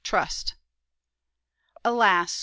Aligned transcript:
"TRUST." 0.03 0.55
"Alas! 1.85 2.39